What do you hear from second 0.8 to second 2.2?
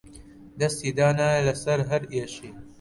دانایە لەسەر هەر